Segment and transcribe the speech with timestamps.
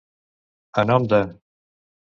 [0.79, 1.21] A nom de.